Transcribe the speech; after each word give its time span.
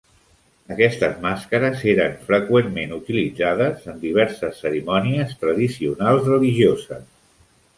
Aquestes 0.75 1.19
màscares 1.25 1.83
eren 1.91 2.15
freqüentment 2.31 2.95
utilitzades 2.97 3.85
en 3.93 4.01
diverses 4.07 4.65
cerimònies 4.65 5.37
tradicionals 5.45 6.27
religioses. 6.33 7.07